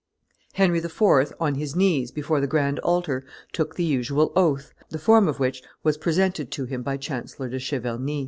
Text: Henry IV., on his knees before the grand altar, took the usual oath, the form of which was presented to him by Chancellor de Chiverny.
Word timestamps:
Henry 0.53 0.79
IV., 0.79 1.31
on 1.39 1.53
his 1.53 1.75
knees 1.75 2.09
before 2.09 2.41
the 2.41 2.47
grand 2.47 2.79
altar, 2.79 3.23
took 3.53 3.75
the 3.75 3.83
usual 3.83 4.31
oath, 4.35 4.73
the 4.89 4.97
form 4.97 5.27
of 5.27 5.39
which 5.39 5.61
was 5.83 5.95
presented 5.95 6.49
to 6.49 6.65
him 6.65 6.81
by 6.81 6.97
Chancellor 6.97 7.49
de 7.49 7.59
Chiverny. 7.59 8.19